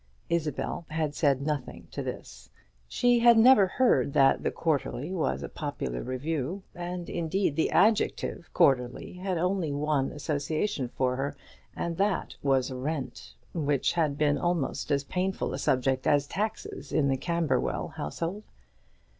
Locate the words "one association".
9.71-10.87